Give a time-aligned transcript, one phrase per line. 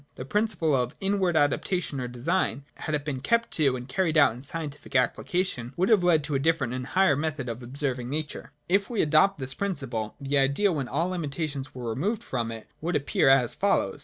[0.15, 4.17] The prin ciple of inward adaptation or design, had it been kept to and carried
[4.17, 7.61] out in scientific application, would have led to a different and a higher method of
[7.61, 8.51] observing nature.
[8.67, 12.67] 59.] If we adopt this principle, the Idea, when all limitations were removed from it,
[12.81, 13.99] would appear as follows.